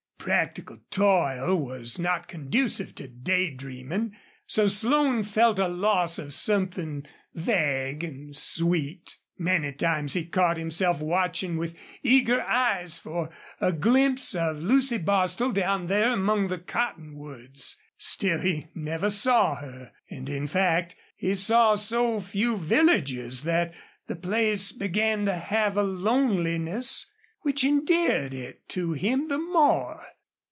Practical 0.23 0.77
toil 0.91 1.55
was 1.55 1.97
not 1.97 2.27
conducive 2.27 2.93
to 2.93 3.07
daydreaming, 3.07 4.11
so 4.45 4.67
Slone 4.67 5.23
felt 5.23 5.57
a 5.57 5.67
loss 5.67 6.19
of 6.19 6.31
something 6.31 7.07
vague 7.33 8.03
and 8.03 8.35
sweet. 8.37 9.17
Many 9.39 9.71
times 9.71 10.13
he 10.13 10.25
caught 10.27 10.57
himself 10.57 10.99
watching 10.99 11.57
with 11.57 11.75
eager 12.03 12.39
eyes 12.43 12.99
for 12.99 13.31
a 13.59 13.73
glimpse 13.73 14.35
of 14.35 14.57
Lucy 14.57 14.99
Bostil 14.99 15.53
down 15.53 15.87
there 15.87 16.11
among 16.11 16.49
the 16.49 16.59
cottonwoods. 16.59 17.81
Still, 17.97 18.41
he 18.41 18.67
never 18.75 19.09
saw 19.09 19.55
her, 19.55 19.91
and, 20.07 20.29
in 20.29 20.45
fact, 20.47 20.95
he 21.17 21.33
saw 21.33 21.73
so 21.73 22.21
few 22.21 22.57
villagers 22.57 23.41
that 23.41 23.73
the 24.05 24.15
place 24.15 24.71
began 24.71 25.25
to 25.25 25.33
have 25.33 25.75
a 25.77 25.81
loneliness 25.83 27.07
which 27.41 27.63
endeared 27.63 28.35
it 28.35 28.69
to 28.69 28.91
him 28.93 29.27
the 29.27 29.39
more. 29.39 30.05